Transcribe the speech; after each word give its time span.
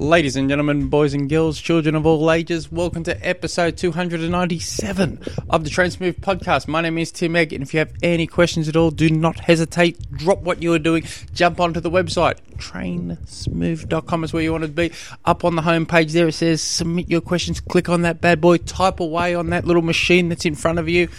Ladies 0.00 0.34
and 0.34 0.48
gentlemen, 0.48 0.88
boys 0.88 1.12
and 1.12 1.28
girls, 1.28 1.60
children 1.60 1.94
of 1.94 2.06
all 2.06 2.32
ages, 2.32 2.72
welcome 2.72 3.04
to 3.04 3.28
episode 3.28 3.76
297 3.76 5.22
of 5.50 5.62
the 5.62 5.68
Train 5.68 5.90
Smooth 5.90 6.22
podcast. 6.22 6.66
My 6.66 6.80
name 6.80 6.96
is 6.96 7.12
Tim 7.12 7.36
Egg, 7.36 7.52
and 7.52 7.62
if 7.62 7.74
you 7.74 7.80
have 7.80 7.92
any 8.02 8.26
questions 8.26 8.66
at 8.66 8.76
all, 8.76 8.90
do 8.90 9.10
not 9.10 9.38
hesitate. 9.40 10.10
Drop 10.10 10.40
what 10.40 10.62
you 10.62 10.72
are 10.72 10.78
doing, 10.78 11.04
jump 11.34 11.60
onto 11.60 11.80
the 11.80 11.90
website. 11.90 12.38
Trainsmooth.com 12.56 14.24
is 14.24 14.32
where 14.32 14.42
you 14.42 14.52
want 14.52 14.64
to 14.64 14.68
be. 14.68 14.90
Up 15.26 15.44
on 15.44 15.54
the 15.54 15.60
homepage 15.60 16.12
there, 16.12 16.28
it 16.28 16.32
says 16.32 16.62
submit 16.62 17.10
your 17.10 17.20
questions. 17.20 17.60
Click 17.60 17.90
on 17.90 18.00
that 18.00 18.22
bad 18.22 18.40
boy, 18.40 18.56
type 18.56 19.00
away 19.00 19.34
on 19.34 19.50
that 19.50 19.66
little 19.66 19.82
machine 19.82 20.30
that's 20.30 20.46
in 20.46 20.54
front 20.54 20.78
of 20.78 20.88
you 20.88 21.10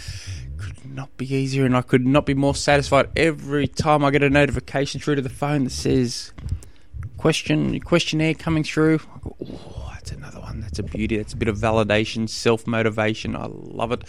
could 0.58 0.92
not 0.92 1.16
be 1.16 1.32
easier, 1.32 1.64
and 1.64 1.76
I 1.76 1.82
could 1.82 2.04
not 2.04 2.26
be 2.26 2.34
more 2.34 2.56
satisfied 2.56 3.10
every 3.14 3.68
time 3.68 4.04
I 4.04 4.10
get 4.10 4.24
a 4.24 4.30
notification 4.30 5.00
through 5.00 5.14
to 5.14 5.22
the 5.22 5.28
phone 5.28 5.62
that 5.64 5.70
says 5.70 6.32
question 7.22 7.78
questionnaire 7.78 8.34
coming 8.34 8.64
through. 8.64 8.98
Oh, 9.24 9.90
that's 9.92 10.10
another 10.10 10.40
one. 10.40 10.60
That's 10.60 10.80
a 10.80 10.82
beauty. 10.82 11.16
That's 11.16 11.34
a 11.34 11.36
bit 11.36 11.46
of 11.46 11.56
validation, 11.56 12.28
self 12.28 12.66
motivation. 12.66 13.36
I 13.36 13.46
love 13.48 13.92
it. 13.92 14.02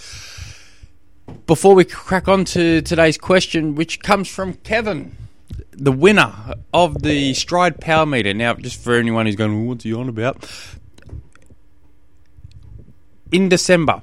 Before 1.46 1.76
we 1.76 1.86
crack 1.86 2.28
on 2.28 2.44
to 2.46 2.82
today's 2.82 3.20
question, 3.20 3.76
which 3.76 4.00
comes 4.00 4.28
from 4.28 4.56
Kevin, 4.56 5.16
the 5.70 5.92
winner 5.92 6.56
of 6.74 7.04
the 7.04 7.34
Stryd 7.34 7.80
Power 7.80 8.08
Meter. 8.08 8.34
Now, 8.34 8.56
just 8.56 8.84
for 8.84 8.96
anyone 8.96 9.28
who's 9.28 9.36
going, 9.36 9.68
what's 9.68 9.84
he 9.84 9.94
on 9.94 10.10
about? 10.10 10.44
In 13.34 13.50
December, 13.50 14.00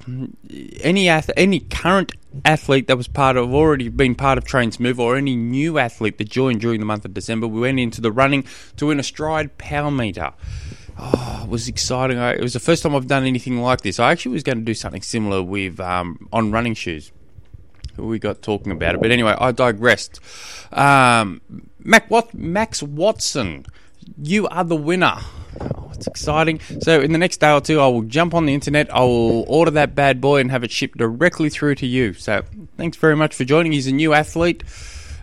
any 0.80 1.08
ath- 1.08 1.30
any 1.36 1.60
current 1.60 2.12
athlete 2.44 2.88
that 2.88 2.96
was 2.96 3.06
part 3.06 3.36
of 3.36 3.54
already 3.54 3.88
been 3.88 4.16
part 4.16 4.38
of 4.38 4.44
Train 4.44 4.72
Smooth 4.72 4.98
or 4.98 5.16
any 5.16 5.36
new 5.36 5.78
athlete 5.78 6.18
that 6.18 6.28
joined 6.28 6.60
during 6.60 6.80
the 6.80 6.86
month 6.86 7.04
of 7.04 7.14
December, 7.14 7.46
we 7.46 7.60
went 7.60 7.78
into 7.78 8.00
the 8.00 8.10
running 8.10 8.44
to 8.76 8.86
win 8.86 8.98
a 8.98 9.02
Stryd 9.02 9.50
power 9.56 9.92
meter. 9.92 10.32
Oh, 10.98 11.42
it 11.44 11.48
was 11.48 11.68
exciting. 11.68 12.18
it 12.18 12.40
was 12.42 12.54
the 12.54 12.58
first 12.58 12.82
time 12.82 12.96
I've 12.96 13.06
done 13.06 13.24
anything 13.24 13.60
like 13.62 13.82
this. 13.82 14.00
I 14.00 14.10
actually 14.10 14.32
was 14.32 14.42
going 14.42 14.58
to 14.58 14.64
do 14.64 14.74
something 14.74 15.00
similar 15.00 15.44
with 15.44 15.78
um, 15.78 16.28
on 16.32 16.50
running 16.50 16.74
shoes. 16.74 17.12
We 17.96 18.18
got 18.18 18.42
talking 18.42 18.72
about 18.72 18.96
it, 18.96 19.00
but 19.00 19.12
anyway, 19.12 19.36
I 19.38 19.52
digressed. 19.52 20.18
Um, 20.72 21.40
Mac 21.78 22.10
Wat- 22.10 22.34
Max 22.34 22.82
Watson, 22.82 23.64
you 24.20 24.48
are 24.48 24.64
the 24.64 24.74
winner 24.74 25.18
It's 26.00 26.06
exciting. 26.06 26.60
So, 26.80 26.98
in 26.98 27.12
the 27.12 27.18
next 27.18 27.40
day 27.40 27.52
or 27.52 27.60
two, 27.60 27.78
I 27.78 27.86
will 27.88 28.04
jump 28.04 28.32
on 28.32 28.46
the 28.46 28.54
internet. 28.54 28.92
I 28.92 29.00
will 29.00 29.42
order 29.42 29.70
that 29.72 29.94
bad 29.94 30.18
boy 30.18 30.40
and 30.40 30.50
have 30.50 30.64
it 30.64 30.70
shipped 30.70 30.96
directly 30.96 31.50
through 31.50 31.74
to 31.74 31.86
you. 31.86 32.14
So, 32.14 32.42
thanks 32.78 32.96
very 32.96 33.14
much 33.14 33.34
for 33.34 33.44
joining. 33.44 33.72
He's 33.72 33.86
a 33.86 33.92
new 33.92 34.14
athlete. 34.14 34.64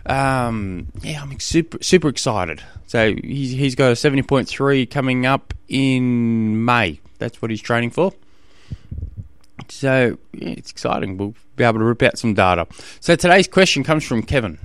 Um, 0.06 0.86
yeah, 1.02 1.20
I'm 1.20 1.40
super 1.40 1.78
super 1.82 2.08
excited. 2.08 2.62
So, 2.86 3.12
he's, 3.12 3.50
he's 3.50 3.74
got 3.74 3.88
a 3.88 3.94
70.3 3.94 4.88
coming 4.88 5.26
up 5.26 5.52
in 5.66 6.64
May. 6.64 7.00
That's 7.18 7.42
what 7.42 7.50
he's 7.50 7.60
training 7.60 7.90
for. 7.90 8.12
So, 9.68 10.16
yeah, 10.32 10.50
it's 10.50 10.70
exciting. 10.70 11.16
We'll 11.16 11.34
be 11.56 11.64
able 11.64 11.80
to 11.80 11.84
rip 11.84 12.04
out 12.04 12.20
some 12.20 12.34
data. 12.34 12.68
So, 13.00 13.16
today's 13.16 13.48
question 13.48 13.82
comes 13.82 14.04
from 14.04 14.22
Kevin. 14.22 14.60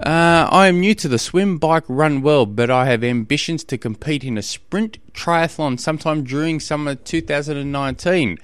Uh, 0.00 0.48
I 0.50 0.68
am 0.68 0.80
new 0.80 0.94
to 0.94 1.08
the 1.08 1.18
swim, 1.18 1.58
bike, 1.58 1.84
run 1.86 2.22
world, 2.22 2.56
but 2.56 2.70
I 2.70 2.86
have 2.86 3.04
ambitions 3.04 3.62
to 3.64 3.76
compete 3.76 4.24
in 4.24 4.38
a 4.38 4.42
sprint 4.42 4.96
triathlon 5.12 5.78
sometime 5.78 6.24
during 6.24 6.58
summer 6.58 6.94
2019. 6.94 8.38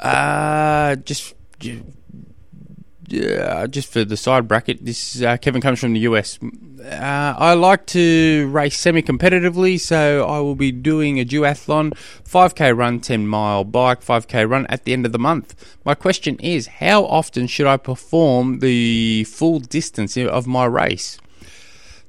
Uh, 0.00 0.96
just, 0.96 1.34
uh, 1.64 3.66
just 3.68 3.92
for 3.92 4.04
the 4.04 4.16
side 4.16 4.48
bracket, 4.48 4.84
this 4.84 5.22
uh, 5.22 5.36
Kevin 5.36 5.60
comes 5.60 5.78
from 5.78 5.92
the 5.92 6.00
US. 6.00 6.40
Uh, 6.84 7.34
I 7.38 7.54
like 7.54 7.86
to 7.86 8.48
race 8.50 8.76
semi-competitively, 8.76 9.78
so 9.78 10.26
I 10.26 10.40
will 10.40 10.56
be 10.56 10.72
doing 10.72 11.20
a 11.20 11.24
duathlon, 11.24 11.92
5k 12.24 12.76
run, 12.76 12.98
10 12.98 13.26
mile 13.26 13.62
bike, 13.62 14.00
5k 14.00 14.48
run 14.48 14.66
at 14.66 14.84
the 14.84 14.92
end 14.92 15.06
of 15.06 15.12
the 15.12 15.18
month. 15.18 15.54
My 15.84 15.94
question 15.94 16.36
is, 16.40 16.66
how 16.66 17.04
often 17.04 17.46
should 17.46 17.66
I 17.66 17.76
perform 17.76 18.58
the 18.58 19.24
full 19.24 19.60
distance 19.60 20.16
of 20.16 20.46
my 20.48 20.64
race? 20.64 21.18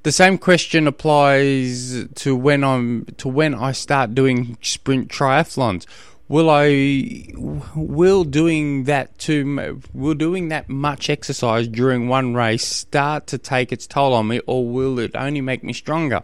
The 0.02 0.12
same 0.12 0.38
question 0.38 0.88
applies 0.88 2.06
to 2.16 2.36
when 2.36 2.64
I'm 2.64 3.06
to 3.18 3.30
when 3.30 3.54
I 3.54 3.72
start 3.72 4.14
doing 4.14 4.58
sprint 4.62 5.08
triathlons 5.08 5.86
will 6.28 6.50
I 6.50 7.28
will 7.76 8.24
doing 8.24 8.86
that 8.86 9.18
too 9.18 9.82
will 9.94 10.14
doing 10.14 10.50
that 10.50 10.70
much 10.70 11.10
exercise 11.10 11.68
during 11.68 12.08
one 12.08 12.34
race 12.34 12.66
start 12.66 13.28
to 13.28 13.38
take 13.38 13.72
its 13.72 13.88
toll 13.88 14.14
on 14.14 14.28
me 14.28 14.40
or 14.48 14.68
will 14.68 15.00
it 15.00 15.16
only 15.16 15.42
make 15.42 15.64
me 15.64 15.74
stronger? 15.74 16.22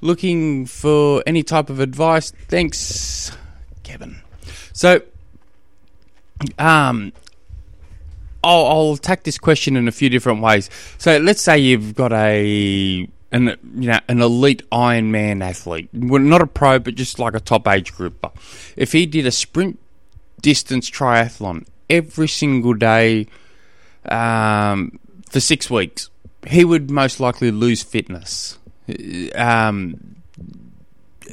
Looking 0.00 0.66
for 0.66 1.22
any 1.26 1.42
type 1.42 1.70
of 1.70 1.80
advice? 1.80 2.30
Thanks 2.48 3.32
Kevin. 3.82 4.20
So 4.72 5.02
um 6.58 7.12
I'll, 8.44 8.66
I'll 8.66 8.92
attack 8.92 9.24
this 9.24 9.38
question 9.38 9.76
in 9.76 9.88
a 9.88 9.92
few 9.92 10.08
different 10.08 10.40
ways. 10.40 10.70
So 10.98 11.18
let's 11.18 11.42
say 11.42 11.58
you've 11.58 11.96
got 11.96 12.12
a 12.12 13.08
an 13.36 13.58
you 13.74 13.88
know 13.88 14.00
an 14.08 14.20
elite 14.20 14.68
Ironman 14.70 15.44
athlete, 15.44 15.88
well, 15.92 16.22
not 16.22 16.40
a 16.40 16.46
pro, 16.46 16.78
but 16.78 16.94
just 16.94 17.18
like 17.18 17.34
a 17.34 17.40
top 17.40 17.68
age 17.68 17.94
grouper. 17.94 18.30
If 18.76 18.92
he 18.92 19.06
did 19.06 19.26
a 19.26 19.30
sprint 19.30 19.78
distance 20.40 20.90
triathlon 20.90 21.66
every 21.88 22.28
single 22.28 22.74
day 22.74 23.26
um, 24.06 24.98
for 25.28 25.40
six 25.40 25.70
weeks, 25.70 26.08
he 26.46 26.64
would 26.64 26.90
most 26.90 27.20
likely 27.20 27.50
lose 27.50 27.82
fitness. 27.82 28.58
Um, 29.34 30.16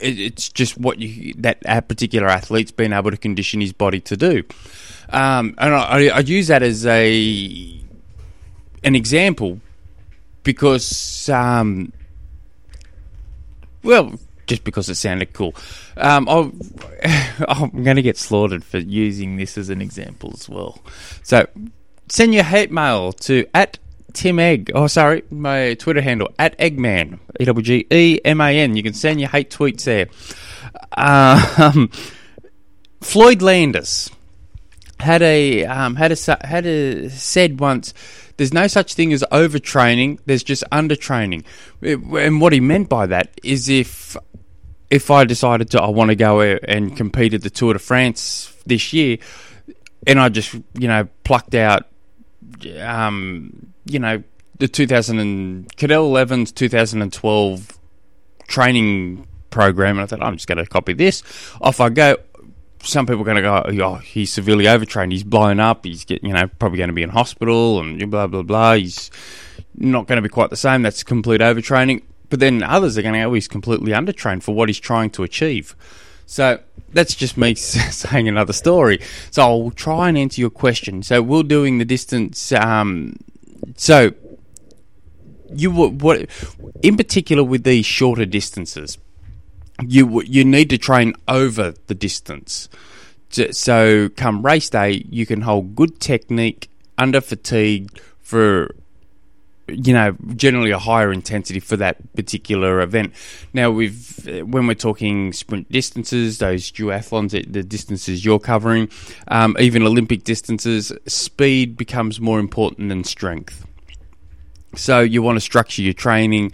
it, 0.02 0.20
it's 0.20 0.50
just 0.50 0.78
what 0.78 1.00
you 1.00 1.34
that 1.38 1.88
particular 1.88 2.28
athlete's 2.28 2.72
been 2.72 2.94
able 2.94 3.12
to 3.12 3.18
condition 3.18 3.62
his 3.62 3.74
body 3.74 4.02
to 4.02 4.18
do. 4.18 4.44
Um, 5.10 5.56
and 5.58 5.74
I, 5.74 6.08
I 6.08 6.20
use 6.20 6.48
that 6.48 6.64
as 6.64 6.86
a 6.86 7.80
an 8.84 8.96
example 8.96 9.62
because, 10.44 11.30
um, 11.30 11.92
well, 13.84 14.14
just 14.48 14.64
because 14.64 14.90
it 14.90 14.96
sounded 14.96 15.34
cool. 15.34 15.56
Um, 15.98 16.28
I'm 17.48 17.84
going 17.84 17.96
to 17.96 18.02
get 18.02 18.18
slaughtered 18.18 18.64
for 18.64 18.78
using 18.78 19.38
this 19.38 19.58
as 19.58 19.70
an 19.70 19.82
example 19.82 20.32
as 20.34 20.50
well. 20.50 20.80
So 21.24 21.48
send 22.10 22.34
your 22.34 22.44
hate 22.44 22.72
mail 22.72 23.14
to 23.14 23.46
at 23.54 23.80
Tim 24.14 24.40
Egg. 24.40 24.72
Oh, 24.76 24.88
sorry, 24.88 25.24
my 25.32 25.74
Twitter 25.76 26.02
handle 26.02 26.30
at 26.38 26.58
Eggman. 26.60 27.20
E 27.40 27.46
W 27.46 27.64
G 27.64 27.88
E 27.90 28.20
M 28.24 28.42
A 28.42 28.52
N. 28.52 28.76
You 28.76 28.84
can 28.84 28.94
send 28.94 29.20
your 29.20 29.30
hate 29.30 29.50
tweets 29.50 29.84
there. 29.86 30.08
Um, 30.96 31.90
Floyd 33.02 33.42
Landis 33.42 34.10
had 35.00 35.22
a 35.22 35.66
um, 35.66 35.96
had 35.96 36.12
a 36.12 36.46
had 36.46 36.66
a 36.66 37.10
said 37.10 37.60
once 37.60 37.94
there's 38.38 38.54
no 38.54 38.68
such 38.68 38.94
thing 38.94 39.14
as 39.14 39.24
overtraining. 39.32 40.20
There's 40.26 40.44
just 40.44 40.64
undertraining. 40.72 41.46
And 41.82 42.42
what 42.42 42.54
he 42.54 42.60
meant 42.60 42.90
by 42.90 43.06
that 43.08 43.40
is 43.44 43.70
if 43.70 44.18
if 44.90 45.10
I 45.10 45.24
decided 45.26 45.72
to 45.72 45.82
I 45.82 45.90
want 45.90 46.10
to 46.10 46.16
go 46.16 46.42
and 46.42 46.96
compete 46.96 47.34
at 47.34 47.42
the 47.42 47.50
Tour 47.50 47.74
de 47.74 47.80
France 47.80 48.54
this 48.66 48.94
year, 48.94 49.18
and 50.06 50.20
I 50.20 50.30
just 50.30 50.54
you 50.54 50.88
know 50.88 51.08
plucked 51.24 51.56
out, 51.56 51.88
um, 52.80 53.74
you 53.86 54.00
know 54.00 54.24
the 54.60 54.68
2000 54.68 55.20
and 55.20 55.76
Cadel 55.78 56.20
Evans 56.20 56.52
2012 56.52 57.80
training 58.48 59.28
program, 59.50 59.98
and 59.98 60.04
I 60.04 60.06
thought 60.06 60.24
I'm 60.24 60.36
just 60.36 60.48
going 60.48 60.58
to 60.58 60.66
copy 60.66 60.94
this. 60.94 61.24
Off 61.62 61.80
I 61.80 61.90
go 61.90 62.18
some 62.84 63.06
people 63.06 63.22
are 63.22 63.26
going 63.26 63.38
to 63.38 63.42
go, 63.42 63.86
oh, 63.86 63.96
he's 63.96 64.32
severely 64.32 64.68
overtrained. 64.68 65.12
He's 65.12 65.24
blown 65.24 65.60
up. 65.60 65.86
He's 65.86 66.06
getting, 66.06 66.30
you 66.30 66.36
know, 66.36 66.48
probably 66.60 66.78
going 66.78 66.90
to 66.90 66.94
be 66.94 67.04
in 67.04 67.10
hospital 67.10 67.80
and 67.80 68.12
blah 68.12 68.28
blah 68.28 68.44
blah. 68.44 68.74
He's 68.76 69.10
not 69.76 70.08
going 70.08 70.18
to 70.18 70.22
be 70.22 70.30
quite 70.30 70.50
the 70.50 70.58
same. 70.58 70.82
That's 70.82 71.04
complete 71.04 71.42
overtraining. 71.42 72.04
But 72.30 72.40
then 72.40 72.64
others 72.64 72.98
are 72.98 73.02
going 73.02 73.14
to 73.14 73.22
go, 73.22 73.30
oh, 73.30 73.34
he's 73.34 73.48
completely 73.48 73.92
undertrained 73.92 74.44
for 74.44 74.56
what 74.56 74.70
he's 74.70 74.80
trying 74.80 75.12
to 75.12 75.24
achieve. 75.24 75.76
So 76.26 76.60
that's 76.92 77.16
just 77.16 77.38
me 77.38 77.56
saying 77.56 78.28
another 78.28 78.54
story. 78.54 79.00
So 79.32 79.44
I'll 79.44 79.72
try 79.72 80.10
and 80.10 80.18
answer 80.18 80.42
your 80.42 80.50
question. 80.50 81.04
So 81.04 81.22
we're 81.22 81.44
doing 81.44 81.78
the 81.78 81.86
distance. 81.86 82.52
Um, 82.52 83.18
so 83.76 84.14
you 85.56 85.72
what 85.72 86.30
in 86.82 86.98
particular 86.98 87.44
with 87.44 87.64
these 87.64 87.86
shorter 87.86 88.26
distances 88.26 88.98
you 89.90 90.22
you 90.24 90.44
need 90.44 90.70
to 90.70 90.78
train 90.78 91.14
over 91.28 91.74
the 91.88 91.96
distance. 91.96 92.70
So 93.52 94.10
come 94.10 94.46
race 94.46 94.70
day, 94.70 95.06
you 95.10 95.26
can 95.26 95.42
hold 95.42 95.76
good 95.76 96.00
technique 96.00 96.70
under 96.98 97.20
fatigue 97.20 98.00
for 98.22 98.76
you 99.68 99.94
know 99.94 100.16
generally 100.36 100.72
a 100.72 100.78
higher 100.78 101.12
intensity 101.12 101.60
for 101.60 101.78
that 101.78 102.14
particular 102.16 102.82
event. 102.82 103.14
Now 103.54 103.72
we've 103.72 104.26
when 104.26 104.68
we're 104.68 104.76
talking 104.76 105.34
sprint 105.34 105.72
distances, 105.72 106.38
those 106.38 106.72
duathlons, 106.72 107.32
the 107.32 107.64
distances 107.64 108.24
you're 108.24 108.40
covering, 108.40 108.90
um, 109.30 109.56
even 109.60 109.84
Olympic 109.84 110.24
distances, 110.24 110.92
speed 111.08 111.78
becomes 111.78 112.20
more 112.20 112.40
important 112.40 112.90
than 112.90 113.04
strength. 113.04 113.66
So 114.76 115.00
you 115.02 115.22
want 115.22 115.36
to 115.38 115.42
structure 115.42 115.82
your 115.82 115.94
training 115.94 116.52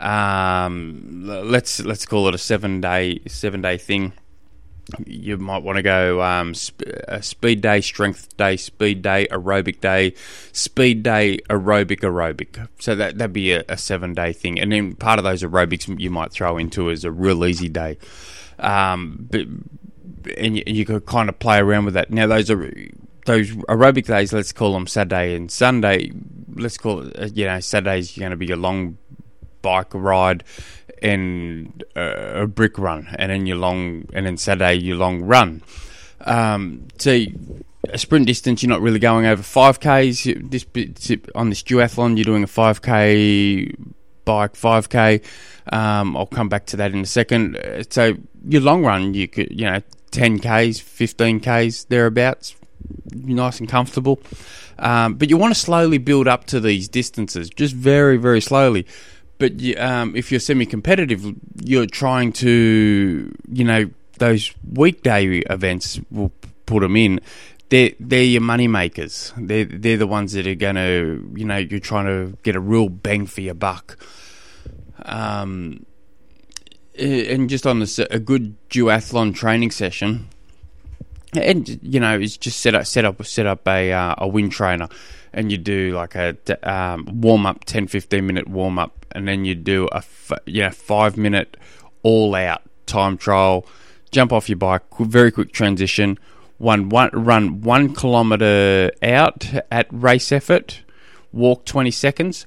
Um, 0.00 1.26
let's 1.26 1.80
let's 1.80 2.06
call 2.06 2.28
it 2.28 2.34
a 2.34 2.38
seven 2.38 2.80
day 2.80 3.20
seven 3.26 3.60
day 3.60 3.76
thing. 3.76 4.14
You 5.06 5.36
might 5.36 5.62
want 5.62 5.76
to 5.76 5.82
go 5.82 6.20
um, 6.22 6.54
sp- 6.56 6.88
a 7.06 7.22
speed 7.22 7.60
day, 7.60 7.80
strength 7.80 8.36
day, 8.36 8.56
speed 8.56 9.02
day, 9.02 9.28
aerobic 9.30 9.80
day, 9.80 10.14
speed 10.52 11.02
day, 11.04 11.38
aerobic, 11.48 12.00
aerobic. 12.00 12.66
So 12.80 12.94
that 12.96 13.18
that'd 13.18 13.32
be 13.32 13.52
a, 13.52 13.62
a 13.68 13.76
seven 13.76 14.14
day 14.14 14.32
thing, 14.32 14.58
and 14.58 14.72
then 14.72 14.94
part 14.94 15.18
of 15.18 15.24
those 15.24 15.42
aerobics 15.42 16.00
you 16.00 16.10
might 16.10 16.32
throw 16.32 16.56
into 16.56 16.90
as 16.90 17.04
a 17.04 17.12
real 17.12 17.44
easy 17.44 17.68
day. 17.68 17.98
Um, 18.58 19.28
but 19.30 19.46
and 20.36 20.56
you, 20.56 20.62
you 20.66 20.84
could 20.84 21.06
kind 21.06 21.28
of 21.28 21.38
play 21.38 21.58
around 21.58 21.84
with 21.84 21.94
that. 21.94 22.10
Now 22.10 22.26
those 22.26 22.50
are 22.50 22.72
those 23.26 23.50
aerobic 23.50 24.06
days. 24.06 24.32
Let's 24.32 24.52
call 24.52 24.72
them 24.72 24.86
Saturday 24.86 25.36
and 25.36 25.50
Sunday. 25.50 26.10
Let's 26.54 26.78
call 26.78 27.06
it 27.06 27.18
uh, 27.18 27.28
you 27.34 27.44
know 27.44 27.60
Saturday's 27.60 28.16
going 28.16 28.30
to 28.30 28.36
be 28.36 28.50
a 28.50 28.56
long 28.56 28.96
bike 29.62 29.94
ride 29.94 30.44
and 31.02 31.84
uh, 31.96 32.42
a 32.42 32.46
brick 32.46 32.78
run, 32.78 33.08
and 33.18 33.30
then 33.30 33.46
your 33.46 33.56
long 33.56 34.06
and 34.12 34.26
then 34.26 34.36
Saturday 34.36 34.74
your 34.74 34.96
long 34.96 35.22
run. 35.22 35.62
Um, 36.22 36.88
so 36.98 37.24
a 37.88 37.98
sprint 37.98 38.26
distance, 38.26 38.62
you're 38.62 38.68
not 38.70 38.80
really 38.80 38.98
going 38.98 39.26
over 39.26 39.42
five 39.42 39.80
k's. 39.80 40.24
This 40.24 40.66
on 41.34 41.48
this 41.48 41.62
duathlon, 41.62 42.16
you're 42.16 42.24
doing 42.24 42.44
a 42.44 42.48
five 42.48 42.82
k 42.82 43.72
bike, 44.24 44.56
five 44.56 44.88
k. 44.88 45.20
Um, 45.72 46.16
I'll 46.16 46.26
come 46.26 46.48
back 46.48 46.66
to 46.66 46.76
that 46.76 46.92
in 46.92 47.00
a 47.00 47.06
second. 47.06 47.58
So 47.90 48.14
your 48.46 48.60
long 48.60 48.84
run, 48.84 49.14
you 49.14 49.28
could 49.28 49.50
you 49.50 49.66
know 49.66 49.80
10Ks, 50.10 50.80
15Ks, 50.80 51.88
thereabouts, 51.88 52.56
nice 53.12 53.60
and 53.60 53.68
comfortable. 53.68 54.20
Um, 54.78 55.14
but 55.14 55.28
you 55.28 55.36
want 55.36 55.54
to 55.54 55.60
slowly 55.60 55.98
build 55.98 56.26
up 56.26 56.46
to 56.46 56.60
these 56.60 56.88
distances, 56.88 57.50
just 57.50 57.74
very, 57.74 58.16
very 58.16 58.40
slowly. 58.40 58.86
But 59.40 59.52
um, 59.78 60.14
if 60.14 60.30
you're 60.30 60.38
semi 60.38 60.66
competitive, 60.66 61.24
you're 61.64 61.86
trying 61.86 62.32
to, 62.34 63.34
you 63.50 63.64
know, 63.64 63.90
those 64.18 64.52
weekday 64.70 65.38
events, 65.48 65.98
will 66.10 66.30
put 66.66 66.80
them 66.80 66.94
in. 66.94 67.20
They're, 67.70 67.92
they're 67.98 68.22
your 68.22 68.42
money 68.42 68.68
makers. 68.68 69.32
They're, 69.38 69.64
they're 69.64 69.96
the 69.96 70.06
ones 70.06 70.34
that 70.34 70.46
are 70.46 70.54
going 70.54 70.74
to, 70.74 71.32
you 71.34 71.46
know, 71.46 71.56
you're 71.56 71.80
trying 71.80 72.04
to 72.04 72.36
get 72.42 72.54
a 72.54 72.60
real 72.60 72.90
bang 72.90 73.24
for 73.24 73.40
your 73.40 73.54
buck. 73.54 73.96
Um, 75.06 75.86
uh, 76.98 77.02
and 77.02 77.48
just 77.48 77.66
on 77.66 77.78
this, 77.78 77.98
a 77.98 78.18
good 78.18 78.56
duathlon 78.68 79.34
training 79.34 79.70
session, 79.70 80.28
and 81.34 81.78
you 81.82 82.00
know, 82.00 82.18
it's 82.18 82.36
just 82.36 82.60
set 82.60 82.74
up, 82.74 82.86
set 82.86 83.04
up, 83.04 83.24
set 83.24 83.46
up 83.46 83.66
a 83.68 83.92
uh, 83.92 84.14
a 84.18 84.28
wind 84.28 84.52
trainer, 84.52 84.88
and 85.32 85.50
you 85.50 85.58
do 85.58 85.92
like 85.92 86.14
a 86.14 86.36
um, 86.62 87.06
warm 87.20 87.46
up, 87.46 87.64
10, 87.64 87.86
15 87.86 88.26
minute 88.26 88.48
warm 88.48 88.78
up, 88.78 89.06
and 89.12 89.28
then 89.28 89.44
you 89.44 89.54
do 89.54 89.88
a 89.92 89.98
f- 89.98 90.32
you 90.46 90.62
know 90.62 90.70
five 90.70 91.16
minute 91.16 91.56
all 92.02 92.34
out 92.34 92.62
time 92.86 93.16
trial, 93.16 93.66
jump 94.10 94.32
off 94.32 94.48
your 94.48 94.56
bike, 94.56 94.82
very 94.98 95.30
quick 95.30 95.52
transition, 95.52 96.18
one 96.58 96.88
one 96.88 97.10
run 97.12 97.60
one 97.62 97.94
kilometer 97.94 98.90
out 99.02 99.46
at 99.70 99.86
race 99.90 100.32
effort, 100.32 100.82
walk 101.32 101.64
twenty 101.64 101.90
seconds, 101.90 102.44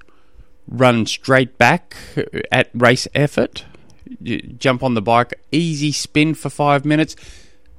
run 0.67 1.05
straight 1.05 1.57
back 1.57 1.95
at 2.51 2.69
race 2.73 3.07
effort. 3.15 3.65
You 4.21 4.41
jump 4.41 4.83
on 4.83 4.93
the 4.93 5.01
bike, 5.01 5.33
easy 5.51 5.91
spin 5.91 6.33
for 6.33 6.49
five 6.49 6.85
minutes, 6.85 7.15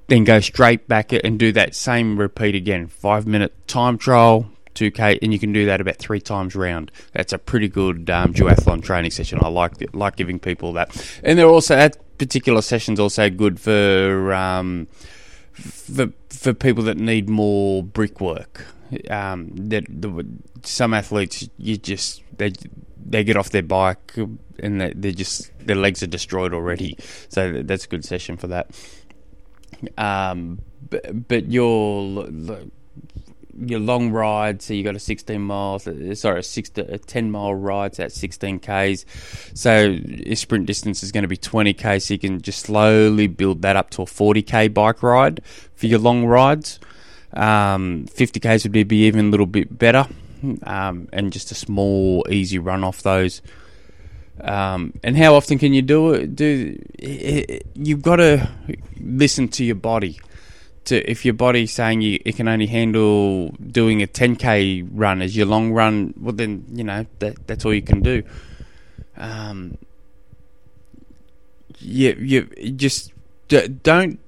then 0.06 0.24
go 0.24 0.40
straight 0.40 0.88
back 0.88 1.12
and 1.12 1.38
do 1.38 1.52
that 1.52 1.74
same 1.74 2.18
repeat 2.18 2.54
again. 2.54 2.88
Five 2.88 3.26
minute 3.26 3.66
time 3.66 3.98
trial, 3.98 4.50
2k, 4.74 5.18
and 5.22 5.32
you 5.32 5.38
can 5.38 5.52
do 5.52 5.66
that 5.66 5.80
about 5.80 5.96
three 5.96 6.20
times 6.20 6.54
round. 6.54 6.90
That's 7.12 7.32
a 7.32 7.38
pretty 7.38 7.68
good 7.68 8.10
um, 8.10 8.34
duathlon 8.34 8.82
training 8.82 9.10
session. 9.10 9.38
I 9.42 9.48
like 9.48 9.72
like 9.94 10.16
giving 10.16 10.38
people 10.38 10.74
that, 10.74 11.20
and 11.22 11.38
they're 11.38 11.46
also 11.46 11.76
that 11.76 11.96
particular 12.18 12.62
session's 12.62 13.00
also 13.00 13.30
good 13.30 13.60
for 13.60 14.32
um, 14.32 14.86
for 15.52 16.12
for 16.28 16.52
people 16.52 16.84
that 16.84 16.98
need 16.98 17.28
more 17.28 17.82
brickwork. 17.82 18.66
Um, 19.10 19.50
that 19.54 19.84
some 20.62 20.94
athletes 20.94 21.48
you 21.56 21.76
just 21.76 22.22
they 22.36 22.52
they 23.04 23.24
get 23.24 23.36
off 23.36 23.50
their 23.50 23.62
bike 23.62 24.14
and 24.58 24.80
they 24.80 25.12
just 25.12 25.50
their 25.58 25.76
legs 25.76 26.02
are 26.02 26.06
destroyed 26.08 26.52
already. 26.52 26.96
So 27.28 27.62
that's 27.62 27.84
a 27.84 27.88
good 27.88 28.04
session 28.04 28.36
for 28.36 28.46
that. 28.48 28.70
Um, 29.96 30.60
but, 30.88 31.28
but 31.28 31.50
your 31.50 32.28
your 33.56 33.80
long 33.80 34.10
ride, 34.10 34.62
so 34.62 34.74
you 34.74 34.82
got 34.82 34.96
a 34.96 35.00
16 35.00 35.40
miles, 35.40 35.88
sorry, 36.18 36.40
a, 36.40 36.42
six, 36.42 36.70
a 36.76 36.98
10 36.98 37.30
mile 37.30 37.54
ride, 37.54 37.94
so 37.94 38.02
that's 38.02 38.16
16 38.16 38.58
k's. 38.58 39.06
So 39.54 39.80
your 39.80 40.36
sprint 40.36 40.66
distance 40.66 41.02
is 41.02 41.12
going 41.12 41.22
to 41.22 41.28
be 41.28 41.36
20 41.36 41.72
k, 41.74 41.98
so 41.98 42.14
you 42.14 42.18
can 42.18 42.40
just 42.40 42.60
slowly 42.60 43.26
build 43.26 43.62
that 43.62 43.76
up 43.76 43.90
to 43.90 44.02
a 44.02 44.06
40 44.06 44.42
k 44.42 44.68
bike 44.68 45.02
ride 45.02 45.40
for 45.74 45.86
your 45.86 45.98
long 45.98 46.24
rides. 46.24 46.80
Um, 47.32 48.06
50 48.06 48.40
k's 48.40 48.64
would 48.64 48.72
be 48.72 49.06
even 49.06 49.26
a 49.26 49.30
little 49.30 49.46
bit 49.46 49.76
better 49.76 50.06
um, 50.64 51.08
and 51.12 51.32
just 51.32 51.50
a 51.50 51.54
small, 51.54 52.24
easy 52.30 52.58
run 52.58 52.84
off 52.84 53.02
those. 53.02 53.42
Um, 54.40 54.94
and 55.02 55.16
how 55.16 55.34
often 55.34 55.58
can 55.58 55.72
you 55.72 55.82
do 55.82 56.12
it? 56.12 56.34
Do 56.34 56.78
you've 57.74 58.02
got 58.02 58.16
to 58.16 58.48
listen 59.00 59.48
to 59.48 59.64
your 59.64 59.76
body. 59.76 60.20
To 60.86 61.10
if 61.10 61.24
your 61.24 61.34
body's 61.34 61.72
saying 61.72 62.02
you 62.02 62.20
it 62.26 62.36
can 62.36 62.46
only 62.46 62.66
handle 62.66 63.50
doing 63.52 64.02
a 64.02 64.06
10k 64.06 64.86
run 64.92 65.22
as 65.22 65.34
your 65.34 65.46
long 65.46 65.72
run, 65.72 66.12
well 66.20 66.34
then 66.34 66.66
you 66.72 66.84
know 66.84 67.06
that 67.20 67.46
that's 67.46 67.64
all 67.64 67.72
you 67.72 67.82
can 67.82 68.02
do. 68.02 68.22
Um, 69.16 69.78
you 71.78 72.14
you 72.20 72.42
just 72.72 73.12
don't 73.82 74.18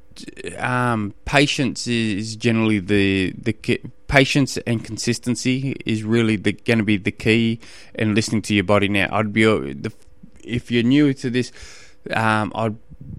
um, 0.58 1.14
patience 1.24 1.86
is 1.86 2.36
generally 2.36 2.78
the 2.78 3.34
the 3.36 3.80
patience 4.08 4.56
and 4.58 4.84
consistency 4.84 5.76
is 5.84 6.04
really 6.04 6.36
going 6.36 6.78
to 6.78 6.84
be 6.84 6.96
the 6.96 7.10
key 7.12 7.60
and 7.94 8.14
listening 8.14 8.42
to 8.42 8.54
your 8.54 8.64
body. 8.64 8.88
Now 8.88 9.08
i'd 9.12 9.32
be 9.32 9.46
uh, 9.46 9.74
if 10.44 10.70
you're 10.70 10.82
new 10.82 11.12
to 11.14 11.30
this 11.30 11.52
um, 12.10 12.52
i'd 12.54 12.76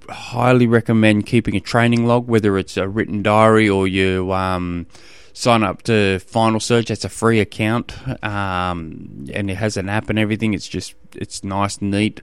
highly 0.09 0.67
recommend 0.67 1.25
keeping 1.25 1.55
a 1.55 1.59
training 1.59 2.05
log 2.05 2.27
whether 2.27 2.57
it's 2.57 2.77
a 2.77 2.87
written 2.87 3.21
diary 3.21 3.69
or 3.69 3.87
you 3.87 4.31
um, 4.31 4.87
sign 5.37 5.61
up 5.61 5.83
to 5.83 6.17
Final 6.19 6.59
Surge. 6.59 6.87
That's 6.87 7.05
a 7.05 7.09
free 7.09 7.39
account. 7.39 7.95
Um, 8.23 9.27
and 9.31 9.51
it 9.51 9.55
has 9.55 9.77
an 9.77 9.87
app 9.87 10.09
and 10.09 10.17
everything. 10.17 10.53
It's 10.53 10.67
just 10.67 10.95
it's 11.15 11.43
nice 11.43 11.79
neat 11.79 12.21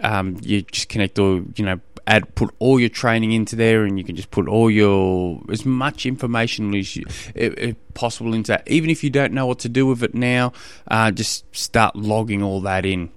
um, 0.00 0.36
you 0.42 0.62
just 0.62 0.88
connect 0.88 1.18
all 1.18 1.42
you 1.56 1.64
know 1.64 1.80
add 2.06 2.34
put 2.34 2.54
all 2.58 2.78
your 2.78 2.88
training 2.88 3.32
into 3.32 3.56
there, 3.56 3.84
and 3.84 3.98
you 3.98 4.04
can 4.04 4.16
just 4.16 4.30
put 4.30 4.48
all 4.48 4.70
your 4.70 5.40
as 5.50 5.64
much 5.64 6.06
information 6.06 6.74
as 6.74 6.96
you, 6.96 7.04
if, 7.34 7.76
possible 7.94 8.34
into 8.34 8.52
that. 8.52 8.68
Even 8.68 8.90
if 8.90 9.04
you 9.04 9.10
don't 9.10 9.32
know 9.32 9.46
what 9.46 9.58
to 9.60 9.68
do 9.68 9.86
with 9.86 10.02
it 10.02 10.14
now, 10.14 10.52
uh, 10.88 11.10
just 11.10 11.44
start 11.54 11.96
logging 11.96 12.42
all 12.42 12.60
that 12.60 12.84
in. 12.84 13.10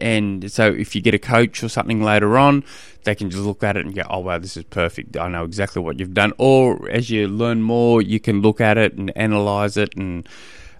And 0.00 0.50
so, 0.50 0.72
if 0.72 0.96
you 0.96 1.02
get 1.02 1.14
a 1.14 1.18
coach 1.18 1.62
or 1.62 1.68
something 1.68 2.02
later 2.02 2.38
on, 2.38 2.64
they 3.04 3.14
can 3.14 3.30
just 3.30 3.44
look 3.44 3.62
at 3.62 3.76
it 3.76 3.86
and 3.86 3.94
go, 3.94 4.02
"Oh 4.08 4.20
wow, 4.20 4.38
this 4.38 4.56
is 4.56 4.64
perfect. 4.64 5.16
I 5.16 5.28
know 5.28 5.44
exactly 5.44 5.82
what 5.82 6.00
you've 6.00 6.14
done." 6.14 6.32
Or 6.38 6.88
as 6.90 7.10
you 7.10 7.28
learn 7.28 7.62
more, 7.62 8.02
you 8.02 8.18
can 8.18 8.40
look 8.40 8.60
at 8.60 8.78
it 8.78 8.94
and 8.94 9.16
analyze 9.16 9.76
it 9.76 9.94
and 9.96 10.28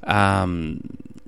um, 0.05 0.81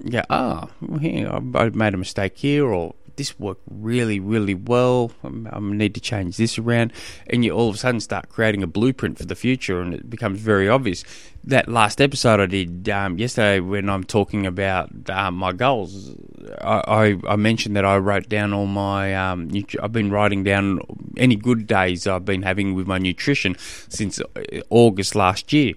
yeah, 0.02 0.24
oh, 0.30 0.68
well, 0.80 0.98
here 0.98 1.28
I 1.28 1.68
made 1.70 1.94
a 1.94 1.96
mistake 1.96 2.38
here, 2.38 2.66
or 2.66 2.94
this 3.18 3.38
worked 3.38 3.62
really, 3.68 4.18
really 4.20 4.54
well. 4.54 5.10
I 5.22 5.58
need 5.60 5.94
to 5.94 6.00
change 6.00 6.38
this 6.38 6.58
around. 6.58 6.92
And 7.26 7.44
you 7.44 7.50
all 7.50 7.68
of 7.68 7.74
a 7.74 7.78
sudden 7.78 8.00
start 8.00 8.30
creating 8.30 8.62
a 8.62 8.66
blueprint 8.66 9.18
for 9.18 9.26
the 9.26 9.34
future, 9.34 9.82
and 9.82 9.92
it 9.92 10.08
becomes 10.08 10.40
very 10.40 10.68
obvious. 10.68 11.04
That 11.44 11.68
last 11.68 12.00
episode 12.00 12.40
I 12.40 12.46
did 12.46 12.88
um, 12.88 13.18
yesterday, 13.18 13.60
when 13.60 13.90
I'm 13.90 14.04
talking 14.04 14.46
about 14.46 14.90
um, 15.10 15.34
my 15.34 15.52
goals, 15.52 16.14
I, 16.60 16.82
I, 16.86 17.32
I, 17.32 17.36
mentioned 17.36 17.76
that 17.76 17.84
I 17.84 17.96
wrote 17.98 18.28
down 18.28 18.52
all 18.52 18.66
my. 18.66 19.14
Um, 19.14 19.50
I've 19.82 19.92
been 19.92 20.10
writing 20.10 20.44
down 20.44 20.80
any 21.16 21.36
good 21.36 21.66
days 21.66 22.06
I've 22.06 22.24
been 22.24 22.42
having 22.42 22.74
with 22.74 22.86
my 22.86 22.98
nutrition 22.98 23.56
since 23.88 24.20
uh, 24.20 24.60
August 24.70 25.14
last 25.14 25.52
year 25.52 25.74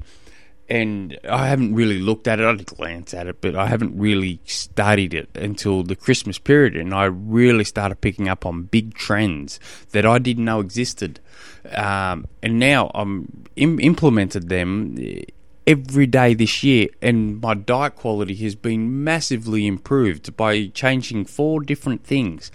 and 0.71 1.19
I 1.29 1.47
haven't 1.47 1.75
really 1.75 1.99
looked 1.99 2.29
at 2.29 2.39
it. 2.39 2.45
I 2.45 2.55
did 2.55 2.65
glance 2.65 3.13
at 3.13 3.27
it, 3.27 3.41
but 3.41 3.57
I 3.57 3.67
haven't 3.67 3.99
really 3.99 4.39
studied 4.45 5.13
it 5.13 5.27
until 5.35 5.83
the 5.83 5.97
Christmas 5.97 6.37
period, 6.39 6.77
and 6.77 6.93
I 6.93 7.05
really 7.05 7.65
started 7.65 7.99
picking 7.99 8.29
up 8.29 8.45
on 8.45 8.63
big 8.63 8.93
trends 8.93 9.59
that 9.91 10.05
I 10.05 10.17
didn't 10.17 10.45
know 10.45 10.61
existed, 10.61 11.19
um, 11.75 12.25
and 12.41 12.57
now 12.57 12.89
I'm 12.95 13.43
Im- 13.57 13.81
implemented 13.81 14.47
them 14.47 14.97
every 15.67 16.07
day 16.07 16.33
this 16.33 16.63
year, 16.63 16.87
and 17.01 17.41
my 17.41 17.53
diet 17.53 17.97
quality 17.97 18.35
has 18.35 18.55
been 18.55 19.03
massively 19.03 19.67
improved 19.67 20.37
by 20.37 20.67
changing 20.67 21.25
four 21.25 21.59
different 21.59 22.05
things, 22.05 22.49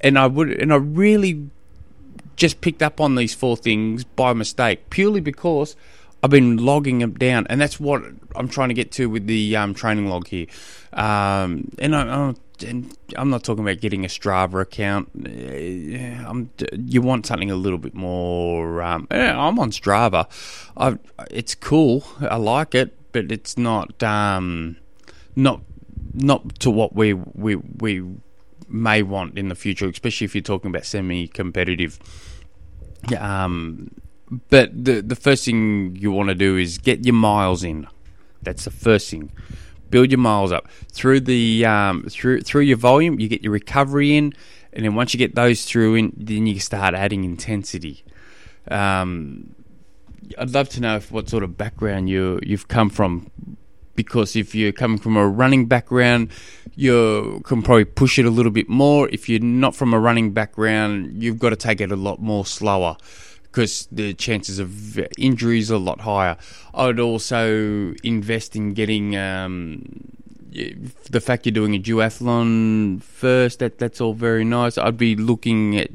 and 0.00 0.18
I 0.18 0.26
would, 0.26 0.50
and 0.52 0.72
I 0.72 0.76
really 0.76 1.50
just 2.34 2.62
picked 2.62 2.82
up 2.82 2.98
on 2.98 3.14
these 3.14 3.34
four 3.34 3.58
things 3.58 4.04
by 4.04 4.32
mistake, 4.32 4.88
purely 4.88 5.20
because 5.20 5.76
I've 6.22 6.30
been 6.30 6.56
logging 6.56 6.98
them 6.98 7.14
down, 7.14 7.46
and 7.48 7.60
that's 7.60 7.78
what 7.78 8.02
I'm 8.34 8.48
trying 8.48 8.68
to 8.68 8.74
get 8.74 8.90
to 8.92 9.08
with 9.08 9.26
the 9.26 9.56
um, 9.56 9.74
training 9.74 10.08
log 10.08 10.26
here. 10.26 10.46
Um, 10.92 11.70
and 11.78 11.94
I, 11.94 12.02
I, 12.02 12.34
and 12.66 12.96
I'm 13.16 13.30
not 13.30 13.44
talking 13.44 13.62
about 13.62 13.80
getting 13.80 14.04
a 14.04 14.08
Strava 14.08 14.62
account. 14.62 15.10
Uh, 15.16 16.28
I'm, 16.28 16.50
you 16.72 17.02
want 17.02 17.26
something 17.26 17.50
a 17.50 17.56
little 17.56 17.78
bit 17.78 17.94
more. 17.94 18.82
Um, 18.82 19.06
I'm 19.10 19.58
on 19.60 19.70
Strava. 19.70 20.26
I, 20.76 20.98
it's 21.30 21.54
cool. 21.54 22.04
I 22.20 22.36
like 22.36 22.74
it, 22.74 22.96
but 23.12 23.30
it's 23.30 23.56
not 23.56 24.02
um, 24.02 24.76
not 25.36 25.60
not 26.14 26.58
to 26.60 26.70
what 26.70 26.94
we 26.96 27.12
we 27.12 27.56
we 27.56 28.04
may 28.68 29.02
want 29.02 29.38
in 29.38 29.48
the 29.48 29.54
future, 29.54 29.88
especially 29.88 30.24
if 30.24 30.34
you're 30.34 30.42
talking 30.42 30.70
about 30.70 30.84
semi-competitive. 30.84 31.98
Um, 33.16 33.90
but 34.30 34.84
the 34.84 35.00
the 35.00 35.16
first 35.16 35.44
thing 35.44 35.96
you 35.96 36.12
want 36.12 36.28
to 36.28 36.34
do 36.34 36.56
is 36.56 36.78
get 36.78 37.04
your 37.04 37.14
miles 37.14 37.64
in. 37.64 37.86
That's 38.42 38.64
the 38.64 38.70
first 38.70 39.10
thing. 39.10 39.32
Build 39.90 40.10
your 40.10 40.18
miles 40.18 40.52
up 40.52 40.68
through 40.92 41.20
the 41.20 41.64
um, 41.64 42.04
through 42.10 42.42
through 42.42 42.62
your 42.62 42.76
volume. 42.76 43.18
You 43.18 43.28
get 43.28 43.42
your 43.42 43.52
recovery 43.52 44.16
in, 44.16 44.34
and 44.72 44.84
then 44.84 44.94
once 44.94 45.14
you 45.14 45.18
get 45.18 45.34
those 45.34 45.64
through 45.64 45.94
in, 45.94 46.12
then 46.16 46.46
you 46.46 46.60
start 46.60 46.94
adding 46.94 47.24
intensity. 47.24 48.04
Um, 48.70 49.54
I'd 50.36 50.50
love 50.50 50.68
to 50.70 50.80
know 50.80 50.96
if, 50.96 51.10
what 51.10 51.28
sort 51.30 51.42
of 51.42 51.56
background 51.56 52.10
you 52.10 52.38
you've 52.42 52.68
come 52.68 52.90
from, 52.90 53.30
because 53.94 54.36
if 54.36 54.54
you're 54.54 54.72
coming 54.72 54.98
from 54.98 55.16
a 55.16 55.26
running 55.26 55.64
background, 55.64 56.30
you 56.74 57.40
can 57.44 57.62
probably 57.62 57.86
push 57.86 58.18
it 58.18 58.26
a 58.26 58.30
little 58.30 58.52
bit 58.52 58.68
more. 58.68 59.08
If 59.08 59.26
you're 59.26 59.40
not 59.40 59.74
from 59.74 59.94
a 59.94 59.98
running 59.98 60.32
background, 60.32 61.22
you've 61.22 61.38
got 61.38 61.50
to 61.50 61.56
take 61.56 61.80
it 61.80 61.90
a 61.90 61.96
lot 61.96 62.20
more 62.20 62.44
slower 62.44 62.98
because 63.50 63.88
the 63.90 64.14
chances 64.14 64.58
of 64.58 64.98
injuries 65.18 65.70
are 65.70 65.76
a 65.76 65.78
lot 65.78 66.00
higher. 66.00 66.36
I 66.74 66.86
would 66.86 67.00
also 67.00 67.94
invest 68.02 68.56
in 68.56 68.74
getting 68.74 69.16
um, 69.16 70.12
the 71.10 71.20
fact 71.20 71.46
you're 71.46 71.52
doing 71.52 71.74
a 71.74 71.78
duathlon 71.78 73.02
first. 73.02 73.58
That 73.60 73.78
that's 73.78 74.00
all 74.00 74.14
very 74.14 74.44
nice. 74.44 74.78
I'd 74.78 74.98
be 74.98 75.16
looking 75.16 75.78
at. 75.78 75.90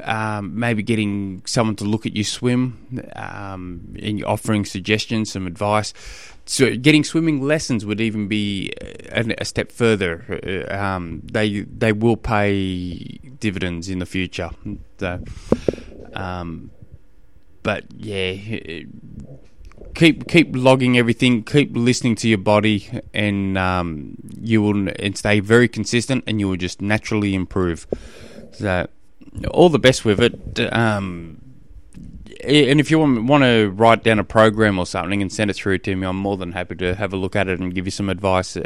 Um, 0.00 0.58
maybe 0.58 0.82
getting 0.82 1.40
someone 1.46 1.76
to 1.76 1.84
look 1.84 2.04
at 2.04 2.14
you 2.14 2.24
swim 2.24 3.00
um, 3.14 3.94
and 4.02 4.22
offering 4.24 4.64
suggestions, 4.66 5.32
some 5.32 5.46
advice. 5.46 5.94
So, 6.46 6.76
getting 6.76 7.04
swimming 7.04 7.40
lessons 7.40 7.86
would 7.86 8.00
even 8.00 8.28
be 8.28 8.72
a, 9.10 9.24
a 9.38 9.44
step 9.46 9.72
further. 9.72 10.66
Uh, 10.68 10.74
um, 10.74 11.22
they 11.24 11.60
they 11.60 11.92
will 11.92 12.18
pay 12.18 13.18
dividends 13.38 13.88
in 13.88 13.98
the 13.98 14.06
future. 14.06 14.50
So, 14.98 15.20
um, 16.14 16.70
but 17.62 17.84
yeah, 17.96 18.34
keep 19.94 20.28
keep 20.28 20.54
logging 20.54 20.98
everything. 20.98 21.44
Keep 21.44 21.76
listening 21.76 22.14
to 22.16 22.28
your 22.28 22.38
body, 22.38 22.88
and 23.12 23.56
um, 23.58 24.16
you 24.40 24.62
will 24.62 24.88
and 24.88 25.16
stay 25.16 25.40
very 25.40 25.68
consistent, 25.68 26.24
and 26.26 26.40
you 26.40 26.48
will 26.48 26.56
just 26.56 26.82
naturally 26.82 27.34
improve. 27.34 27.86
So, 28.52 28.88
all 29.50 29.68
the 29.68 29.78
best 29.78 30.04
with 30.04 30.20
it. 30.20 30.72
Um, 30.72 31.40
and 32.42 32.78
if 32.78 32.90
you 32.90 32.98
want, 32.98 33.24
want 33.24 33.44
to 33.44 33.70
write 33.70 34.02
down 34.04 34.18
a 34.18 34.24
program 34.24 34.78
or 34.78 34.86
something 34.86 35.22
and 35.22 35.32
send 35.32 35.50
it 35.50 35.54
through 35.54 35.78
to 35.78 35.96
me, 35.96 36.06
I'm 36.06 36.16
more 36.16 36.36
than 36.36 36.52
happy 36.52 36.74
to 36.76 36.94
have 36.94 37.12
a 37.12 37.16
look 37.16 37.34
at 37.34 37.48
it 37.48 37.58
and 37.58 37.74
give 37.74 37.86
you 37.86 37.90
some 37.90 38.10
advice. 38.10 38.56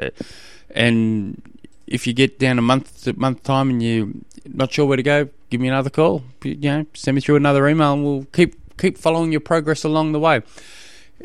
And 0.71 1.59
if 1.87 2.07
you 2.07 2.13
get 2.13 2.39
down 2.39 2.59
a 2.59 2.63
month 2.63 3.17
month 3.17 3.45
time 3.45 3.71
and 3.71 3.83
you're 3.83 4.09
not 4.47 4.73
sure 4.73 4.87
where 4.87 4.97
to 4.97 5.03
go, 5.03 5.29
give 5.51 5.61
me 5.61 5.69
another 5.69 5.91
call. 5.91 6.23
You 6.43 6.57
know, 6.57 6.87
send 6.95 7.15
me 7.15 7.21
through 7.21 7.37
another 7.37 7.69
email, 7.69 7.93
and 7.93 8.05
we'll 8.05 8.25
keep 8.33 8.77
keep 8.79 8.99
following 8.99 9.33
your 9.33 9.41
progress 9.41 9.85
along 9.85 10.13
the 10.13 10.21
way. 10.21 10.43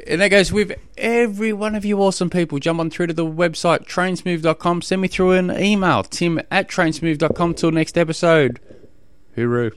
And 0.08 0.22
that 0.22 0.30
goes 0.30 0.52
with 0.52 0.74
every 0.98 1.54
one 1.54 1.76
of 1.76 1.86
you 1.86 2.02
awesome 2.02 2.30
people. 2.30 2.58
Jump 2.58 2.80
on 2.80 2.90
through 2.90 3.08
to 3.08 3.14
the 3.14 3.26
website, 3.26 3.86
trainsmooth.com. 3.86 4.82
Send 4.82 5.02
me 5.02 5.08
through 5.08 5.34
an 5.34 5.52
email, 5.52 6.04
tim 6.04 6.42
at 6.50 6.68
trainsmooth.com. 6.68 7.54
Till 7.54 7.72
next 7.72 7.98
episode. 7.98 8.60
Hooroo. 9.38 9.74